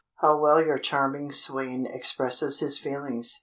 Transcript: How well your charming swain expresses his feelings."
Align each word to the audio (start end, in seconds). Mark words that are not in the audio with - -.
How 0.15 0.35
well 0.39 0.59
your 0.65 0.79
charming 0.79 1.31
swain 1.31 1.85
expresses 1.85 2.59
his 2.59 2.79
feelings." 2.79 3.39